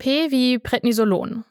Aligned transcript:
P 0.00 0.30
wie 0.30 0.58
Prednisolon. 0.58 1.44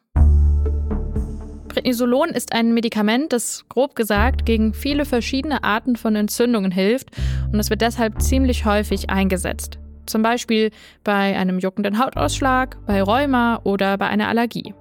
Prednisolon 1.67 2.29
ist 2.29 2.51
ein 2.51 2.73
Medikament, 2.73 3.31
das 3.31 3.65
grob 3.69 3.95
gesagt 3.95 4.43
gegen 4.43 4.73
viele 4.73 5.05
verschiedene 5.05 5.63
Arten 5.63 5.95
von 5.95 6.15
Entzündungen 6.15 6.71
hilft 6.71 7.11
und 7.53 7.59
es 7.59 7.69
wird 7.69 7.81
deshalb 7.81 8.19
ziemlich 8.23 8.65
häufig 8.65 9.11
eingesetzt. 9.11 9.77
Zum 10.07 10.23
Beispiel 10.23 10.71
bei 11.03 11.37
einem 11.37 11.59
juckenden 11.59 11.99
Hautausschlag, 12.03 12.83
bei 12.87 13.03
Rheuma 13.03 13.61
oder 13.65 13.99
bei 13.99 14.07
einer 14.07 14.27
Allergie. 14.27 14.73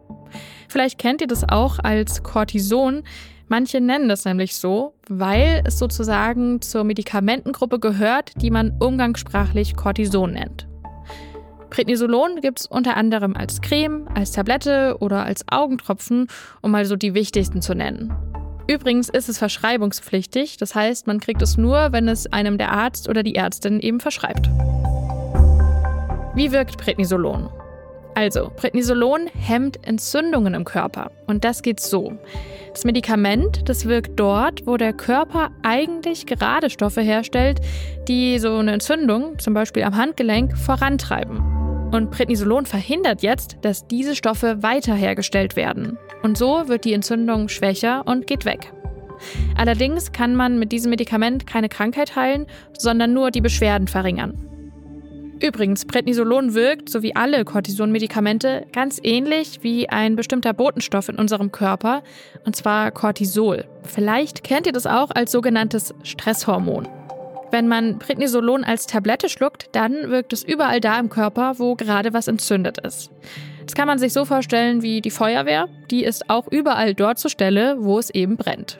Vielleicht 0.70 0.98
kennt 0.98 1.20
ihr 1.20 1.26
das 1.26 1.46
auch 1.46 1.78
als 1.78 2.22
Cortison. 2.22 3.02
Manche 3.48 3.82
nennen 3.82 4.08
das 4.08 4.24
nämlich 4.24 4.56
so, 4.56 4.94
weil 5.10 5.62
es 5.66 5.78
sozusagen 5.78 6.62
zur 6.62 6.84
Medikamentengruppe 6.84 7.78
gehört, 7.78 8.32
die 8.40 8.50
man 8.50 8.72
umgangssprachlich 8.80 9.76
Cortison 9.76 10.32
nennt. 10.32 10.67
Prednisolon 11.70 12.40
gibt 12.40 12.60
es 12.60 12.66
unter 12.66 12.96
anderem 12.96 13.36
als 13.36 13.60
Creme, 13.60 14.08
als 14.14 14.32
Tablette 14.32 14.96
oder 15.00 15.24
als 15.24 15.44
Augentropfen, 15.50 16.28
um 16.62 16.70
mal 16.70 16.84
so 16.84 16.96
die 16.96 17.14
wichtigsten 17.14 17.62
zu 17.62 17.74
nennen. 17.74 18.12
Übrigens 18.70 19.08
ist 19.08 19.28
es 19.28 19.38
verschreibungspflichtig, 19.38 20.58
das 20.58 20.74
heißt, 20.74 21.06
man 21.06 21.20
kriegt 21.20 21.40
es 21.40 21.56
nur, 21.56 21.92
wenn 21.92 22.06
es 22.06 22.30
einem 22.32 22.58
der 22.58 22.70
Arzt 22.70 23.08
oder 23.08 23.22
die 23.22 23.34
Ärztin 23.34 23.80
eben 23.80 23.98
verschreibt. 23.98 24.50
Wie 26.34 26.52
wirkt 26.52 26.76
Prednisolon? 26.76 27.48
Also, 28.14 28.50
Prednisolon 28.56 29.28
hemmt 29.32 29.86
Entzündungen 29.86 30.52
im 30.52 30.64
Körper 30.64 31.10
und 31.26 31.44
das 31.44 31.62
geht 31.62 31.80
so. 31.80 32.12
Das 32.72 32.84
Medikament, 32.84 33.68
das 33.68 33.86
wirkt 33.86 34.20
dort, 34.20 34.66
wo 34.66 34.76
der 34.76 34.92
Körper 34.92 35.50
eigentlich 35.62 36.26
gerade 36.26 36.68
Stoffe 36.68 37.00
herstellt, 37.00 37.60
die 38.06 38.38
so 38.38 38.56
eine 38.56 38.72
Entzündung, 38.72 39.38
zum 39.38 39.54
Beispiel 39.54 39.84
am 39.84 39.96
Handgelenk, 39.96 40.58
vorantreiben. 40.58 41.57
Und 41.90 42.10
Prednisolon 42.10 42.66
verhindert 42.66 43.22
jetzt, 43.22 43.56
dass 43.62 43.86
diese 43.86 44.14
Stoffe 44.14 44.62
weiter 44.62 44.94
hergestellt 44.94 45.56
werden. 45.56 45.98
Und 46.22 46.36
so 46.36 46.68
wird 46.68 46.84
die 46.84 46.92
Entzündung 46.92 47.48
schwächer 47.48 48.06
und 48.06 48.26
geht 48.26 48.44
weg. 48.44 48.72
Allerdings 49.56 50.12
kann 50.12 50.36
man 50.36 50.58
mit 50.58 50.70
diesem 50.70 50.90
Medikament 50.90 51.46
keine 51.46 51.68
Krankheit 51.68 52.14
heilen, 52.14 52.46
sondern 52.76 53.14
nur 53.14 53.30
die 53.30 53.40
Beschwerden 53.40 53.88
verringern. 53.88 54.44
Übrigens, 55.40 55.84
Prednisolon 55.84 56.54
wirkt, 56.54 56.88
so 56.88 57.02
wie 57.02 57.14
alle 57.14 57.44
Cortison-Medikamente, 57.44 58.66
ganz 58.72 59.00
ähnlich 59.02 59.60
wie 59.62 59.88
ein 59.88 60.16
bestimmter 60.16 60.52
Botenstoff 60.52 61.08
in 61.08 61.16
unserem 61.16 61.52
Körper, 61.52 62.02
und 62.44 62.56
zwar 62.56 62.90
Cortisol. 62.90 63.64
Vielleicht 63.84 64.42
kennt 64.42 64.66
ihr 64.66 64.72
das 64.72 64.86
auch 64.86 65.10
als 65.12 65.30
sogenanntes 65.30 65.94
Stresshormon. 66.02 66.88
Wenn 67.50 67.66
man 67.68 67.98
Prednisolon 67.98 68.64
als 68.64 68.86
Tablette 68.86 69.28
schluckt, 69.28 69.68
dann 69.72 70.10
wirkt 70.10 70.32
es 70.32 70.44
überall 70.44 70.80
da 70.80 70.98
im 70.98 71.08
Körper, 71.08 71.58
wo 71.58 71.74
gerade 71.74 72.12
was 72.12 72.28
entzündet 72.28 72.78
ist. 72.78 73.10
Das 73.64 73.74
kann 73.74 73.86
man 73.86 73.98
sich 73.98 74.12
so 74.12 74.24
vorstellen 74.24 74.82
wie 74.82 75.00
die 75.00 75.10
Feuerwehr, 75.10 75.68
die 75.90 76.04
ist 76.04 76.28
auch 76.30 76.48
überall 76.48 76.94
dort 76.94 77.18
zur 77.18 77.30
Stelle, 77.30 77.76
wo 77.78 77.98
es 77.98 78.10
eben 78.10 78.36
brennt. 78.36 78.78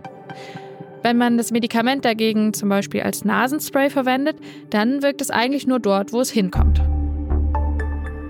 Wenn 1.02 1.16
man 1.16 1.36
das 1.36 1.50
Medikament 1.50 2.04
dagegen 2.04 2.52
zum 2.52 2.68
Beispiel 2.68 3.02
als 3.02 3.24
Nasenspray 3.24 3.88
verwendet, 3.90 4.36
dann 4.70 5.02
wirkt 5.02 5.20
es 5.20 5.30
eigentlich 5.30 5.66
nur 5.66 5.78
dort, 5.78 6.12
wo 6.12 6.20
es 6.20 6.30
hinkommt. 6.30 6.82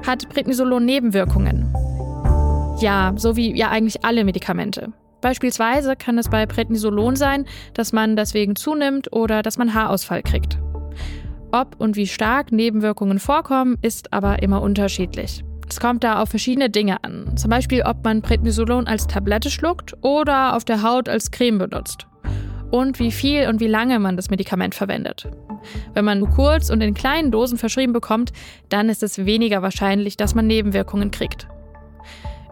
Hat 0.06 0.28
Prednisolon 0.28 0.84
Nebenwirkungen? 0.84 1.72
Ja, 2.80 3.12
so 3.16 3.36
wie 3.36 3.56
ja 3.56 3.70
eigentlich 3.70 4.04
alle 4.04 4.24
Medikamente. 4.24 4.92
Beispielsweise 5.20 5.96
kann 5.96 6.18
es 6.18 6.28
bei 6.28 6.46
Prednisolon 6.46 7.16
sein, 7.16 7.46
dass 7.74 7.92
man 7.92 8.16
deswegen 8.16 8.56
zunimmt 8.56 9.12
oder 9.12 9.42
dass 9.42 9.58
man 9.58 9.74
Haarausfall 9.74 10.22
kriegt. 10.22 10.58
Ob 11.50 11.80
und 11.80 11.96
wie 11.96 12.06
stark 12.06 12.52
Nebenwirkungen 12.52 13.18
vorkommen, 13.18 13.78
ist 13.82 14.12
aber 14.12 14.42
immer 14.42 14.60
unterschiedlich. 14.60 15.44
Es 15.68 15.80
kommt 15.80 16.04
da 16.04 16.22
auf 16.22 16.30
verschiedene 16.30 16.70
Dinge 16.70 17.02
an. 17.04 17.36
Zum 17.36 17.50
Beispiel, 17.50 17.82
ob 17.82 18.04
man 18.04 18.22
Prednisolon 18.22 18.86
als 18.86 19.06
Tablette 19.06 19.50
schluckt 19.50 19.94
oder 20.02 20.56
auf 20.56 20.64
der 20.64 20.82
Haut 20.82 21.08
als 21.08 21.30
Creme 21.30 21.58
benutzt. 21.58 22.06
Und 22.70 22.98
wie 22.98 23.10
viel 23.10 23.48
und 23.48 23.60
wie 23.60 23.66
lange 23.66 23.98
man 23.98 24.16
das 24.16 24.30
Medikament 24.30 24.74
verwendet. 24.74 25.28
Wenn 25.94 26.04
man 26.04 26.18
nur 26.18 26.30
kurz 26.30 26.70
und 26.70 26.80
in 26.82 26.94
kleinen 26.94 27.30
Dosen 27.30 27.58
verschrieben 27.58 27.92
bekommt, 27.92 28.32
dann 28.68 28.88
ist 28.88 29.02
es 29.02 29.24
weniger 29.24 29.62
wahrscheinlich, 29.62 30.16
dass 30.16 30.34
man 30.34 30.46
Nebenwirkungen 30.46 31.10
kriegt. 31.10 31.48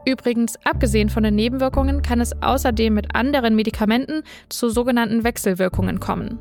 Übrigens, 0.06 0.54
abgesehen 0.64 1.08
von 1.08 1.24
den 1.24 1.34
Nebenwirkungen 1.34 2.00
kann 2.00 2.20
es 2.20 2.40
außerdem 2.40 2.94
mit 2.94 3.14
anderen 3.14 3.56
Medikamenten 3.56 4.22
zu 4.48 4.70
sogenannten 4.70 5.24
Wechselwirkungen 5.24 5.98
kommen. 5.98 6.38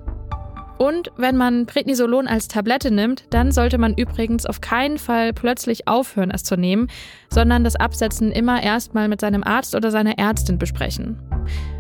Und 0.77 1.11
wenn 1.17 1.37
man 1.37 1.65
Prednisolon 1.65 2.27
als 2.27 2.47
Tablette 2.47 2.91
nimmt, 2.91 3.25
dann 3.31 3.51
sollte 3.51 3.77
man 3.77 3.95
übrigens 3.95 4.45
auf 4.45 4.61
keinen 4.61 4.97
Fall 4.97 5.33
plötzlich 5.33 5.87
aufhören, 5.87 6.31
es 6.31 6.43
zu 6.43 6.57
nehmen, 6.57 6.89
sondern 7.29 7.63
das 7.63 7.75
Absetzen 7.75 8.31
immer 8.31 8.61
erstmal 8.61 9.07
mit 9.07 9.21
seinem 9.21 9.43
Arzt 9.43 9.73
oder 9.73 9.89
seiner 9.89 10.19
Ärztin 10.19 10.59
besprechen. 10.59 11.17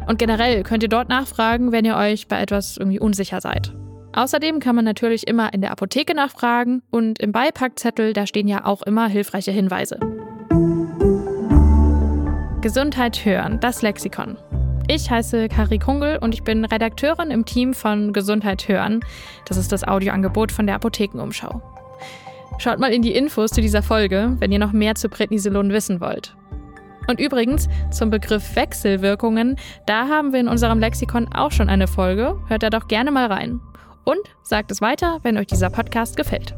Und 0.07 0.17
generell 0.17 0.63
könnt 0.63 0.81
ihr 0.81 0.89
dort 0.89 1.09
nachfragen, 1.09 1.71
wenn 1.71 1.85
ihr 1.85 1.97
euch 1.97 2.27
bei 2.27 2.41
etwas 2.41 2.77
irgendwie 2.77 2.99
unsicher 2.99 3.41
seid. 3.41 3.73
Außerdem 4.13 4.59
kann 4.59 4.75
man 4.77 4.85
natürlich 4.85 5.27
immer 5.27 5.53
in 5.53 5.59
der 5.59 5.71
Apotheke 5.71 6.15
nachfragen 6.15 6.81
und 6.89 7.19
im 7.19 7.33
Beipackzettel, 7.33 8.13
da 8.13 8.25
stehen 8.25 8.47
ja 8.47 8.65
auch 8.65 8.81
immer 8.81 9.07
hilfreiche 9.07 9.51
Hinweise. 9.51 10.14
Gesundheit 12.65 13.23
hören, 13.25 13.59
das 13.59 13.83
Lexikon. 13.83 14.37
Ich 14.87 15.11
heiße 15.11 15.49
Kari 15.49 15.77
Kungel 15.77 16.17
und 16.17 16.33
ich 16.33 16.41
bin 16.41 16.65
Redakteurin 16.65 17.29
im 17.29 17.45
Team 17.45 17.75
von 17.75 18.11
Gesundheit 18.11 18.67
hören. 18.67 19.01
Das 19.45 19.57
ist 19.57 19.71
das 19.71 19.83
Audioangebot 19.83 20.51
von 20.51 20.65
der 20.65 20.73
Apothekenumschau. 20.73 21.61
Schaut 22.57 22.79
mal 22.79 22.91
in 22.91 23.03
die 23.03 23.13
Infos 23.13 23.51
zu 23.51 23.61
dieser 23.61 23.83
Folge, 23.83 24.35
wenn 24.39 24.51
ihr 24.51 24.57
noch 24.57 24.71
mehr 24.71 24.95
zu 24.95 25.09
Prednisolon 25.09 25.69
wissen 25.69 26.01
wollt. 26.01 26.35
Und 27.07 27.19
übrigens, 27.19 27.69
zum 27.91 28.09
Begriff 28.09 28.55
Wechselwirkungen, 28.55 29.57
da 29.85 30.07
haben 30.07 30.33
wir 30.33 30.39
in 30.39 30.47
unserem 30.47 30.79
Lexikon 30.79 31.31
auch 31.35 31.51
schon 31.51 31.69
eine 31.69 31.85
Folge. 31.85 32.35
Hört 32.47 32.63
da 32.63 32.71
doch 32.71 32.87
gerne 32.87 33.11
mal 33.11 33.31
rein. 33.31 33.59
Und 34.05 34.21
sagt 34.41 34.71
es 34.71 34.81
weiter, 34.81 35.19
wenn 35.21 35.37
euch 35.37 35.45
dieser 35.45 35.69
Podcast 35.69 36.17
gefällt. 36.17 36.55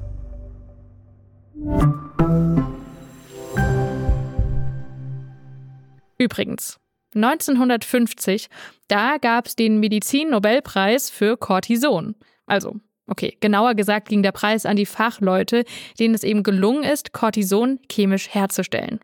Übrigens, 6.17 6.79
1950, 7.15 8.47
da 8.87 9.17
gab 9.17 9.47
es 9.47 9.55
den 9.55 9.79
Medizin-Nobelpreis 9.79 11.09
für 11.09 11.37
Cortison. 11.37 12.15
Also, 12.45 12.75
okay, 13.07 13.37
genauer 13.39 13.75
gesagt 13.75 14.09
ging 14.09 14.23
der 14.23 14.31
Preis 14.31 14.65
an 14.65 14.75
die 14.75 14.85
Fachleute, 14.85 15.63
denen 15.99 16.15
es 16.15 16.23
eben 16.23 16.43
gelungen 16.43 16.83
ist, 16.83 17.13
Cortison 17.13 17.79
chemisch 17.91 18.29
herzustellen. 18.29 18.99